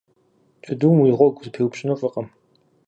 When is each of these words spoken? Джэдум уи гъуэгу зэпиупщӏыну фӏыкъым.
Джэдум 0.61 0.97
уи 1.01 1.11
гъуэгу 1.17 1.43
зэпиупщӏыну 1.45 1.99
фӏыкъым. 1.99 2.27